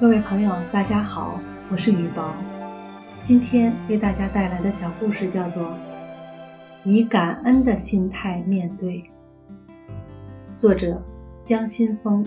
[0.00, 1.38] 各位朋友，大家好，
[1.70, 2.34] 我是雨宝。
[3.22, 5.62] 今天为大家带来的小故事叫做
[6.84, 8.94] 《以感恩的心态面对》，
[10.56, 11.02] 作者
[11.44, 12.24] 江新峰。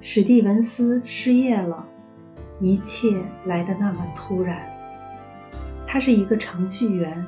[0.00, 1.86] 史蒂文斯失业了，
[2.58, 4.68] 一切来得那么突然。
[5.86, 7.24] 他是一个程序员，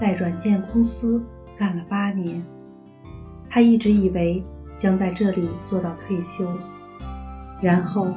[0.00, 1.22] 在软件公司
[1.56, 2.44] 干了八年，
[3.48, 4.42] 他一直以为
[4.76, 6.44] 将在这里做到退休。
[7.60, 8.08] 然后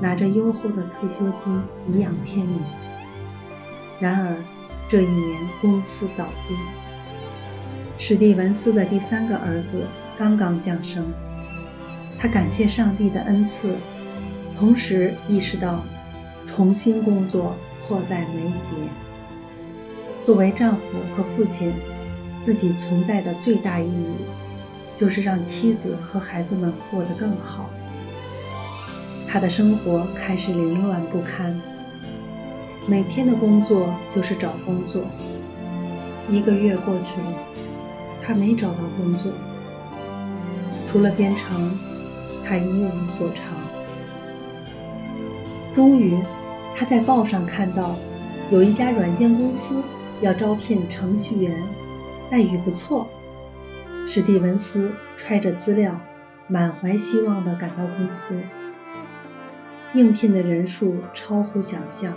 [0.00, 2.60] 拿着优厚的退休金颐养天年。
[4.00, 4.36] 然而
[4.88, 6.54] 这一年公司倒闭，
[7.98, 9.86] 史蒂文斯的第三个儿子
[10.18, 11.04] 刚刚降生。
[12.18, 13.74] 他感谢上帝的恩赐，
[14.58, 15.82] 同时意识到
[16.46, 17.54] 重新工作
[17.86, 18.76] 迫在眉睫。
[20.24, 20.82] 作为丈夫
[21.14, 21.72] 和父亲，
[22.42, 24.14] 自己存在的最大意义
[24.98, 27.68] 就是让妻子和孩子们过得更好。
[29.36, 31.60] 他的生活开始凌乱不堪，
[32.86, 35.02] 每天的工作就是找工作。
[36.30, 37.34] 一个月过去了，
[38.22, 39.30] 他没找到工作，
[40.90, 41.78] 除了编程，
[42.46, 43.44] 他一无所长。
[45.74, 46.16] 终于，
[46.74, 47.94] 他在报上看到
[48.50, 49.82] 有一家软件公司
[50.22, 51.62] 要招聘程序员，
[52.30, 53.06] 待遇不错。
[54.08, 55.94] 史蒂文斯揣着资料，
[56.48, 58.40] 满怀希望地赶到公司。
[59.94, 62.14] 应聘的人数超乎想象，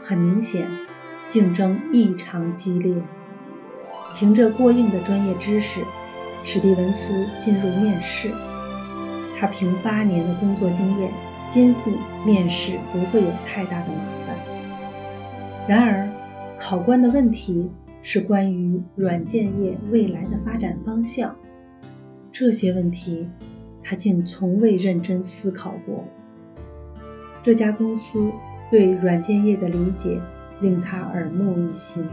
[0.00, 0.66] 很明显，
[1.28, 2.94] 竞争异常激烈。
[4.14, 5.80] 凭着过硬的专业知识，
[6.44, 8.30] 史蒂文斯进入面试。
[9.38, 11.12] 他凭八年的工作经验，
[11.52, 13.94] 坚信面试不会有太大的麻
[14.26, 14.36] 烦。
[15.68, 16.08] 然而，
[16.58, 17.70] 考官的问题
[18.02, 21.36] 是关于软件业未来的发展方向，
[22.32, 23.28] 这些问题
[23.84, 26.04] 他竟从未认真思考过。
[27.48, 28.30] 这家公司
[28.70, 30.20] 对软件业的理解
[30.60, 32.06] 令他耳目一新。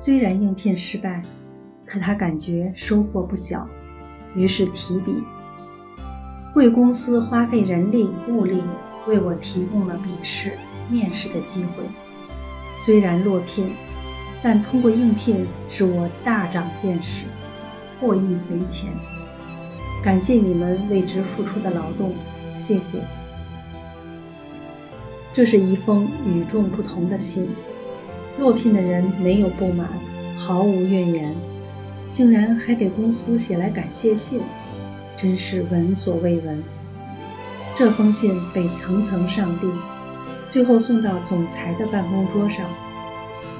[0.00, 1.22] 虽然应聘失败，
[1.86, 3.68] 可他感觉收获不小，
[4.34, 5.22] 于是提笔。
[6.52, 8.60] 贵公司花费人力物力
[9.06, 10.50] 为我提供了笔试、
[10.90, 11.84] 面试的机会。
[12.84, 13.70] 虽然落聘，
[14.42, 17.26] 但通过应聘使我大长见识，
[18.00, 18.90] 获益匪浅。
[20.02, 22.12] 感谢你们为之付出的劳动，
[22.58, 23.00] 谢谢。
[25.36, 27.46] 这是一封与众不同的信，
[28.38, 29.86] 落聘的人没有不满，
[30.34, 31.30] 毫无怨言，
[32.14, 34.40] 竟然还给公司写来感谢信，
[35.14, 36.64] 真是闻所未闻。
[37.76, 39.68] 这封信被层层上递，
[40.50, 42.64] 最后送到总裁的办公桌上。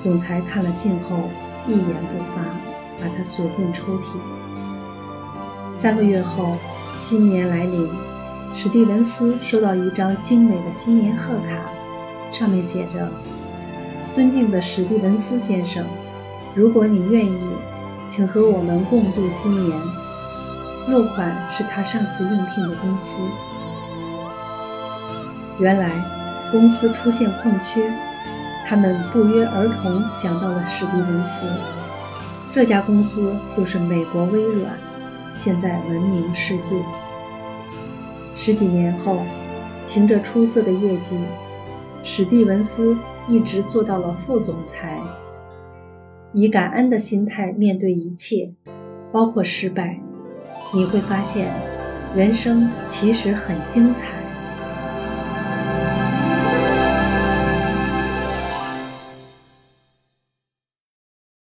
[0.03, 1.29] 总裁看了信后
[1.69, 2.43] 一言不发，
[2.99, 5.83] 把它锁进抽屉。
[5.83, 6.57] 三个月后，
[7.05, 7.87] 新年来临。
[8.59, 11.71] 史蒂文斯收到一张精美的新年贺卡，
[12.33, 13.07] 上面写着
[14.17, 15.85] ：“尊敬的史蒂文斯先生，
[16.55, 17.39] 如果你愿意，
[18.15, 19.79] 请和我们共度新年。”
[20.89, 23.21] 落款是他上次应聘的公司。
[25.59, 25.91] 原来
[26.51, 27.93] 公司出现空缺，
[28.67, 31.47] 他们不约而同想到了史蒂文斯。
[32.55, 34.79] 这家公司就是美国微软，
[35.45, 37.06] 现在闻名世界。
[38.47, 39.19] 十几年后，
[39.91, 41.19] 凭着出色的业绩，
[42.05, 42.97] 史蒂文斯
[43.27, 45.01] 一直做到了副总裁。
[46.33, 48.53] 以感恩的心态面对一切，
[49.11, 49.99] 包括失败，
[50.73, 51.49] 你会发现，
[52.15, 54.16] 人生其实很精彩。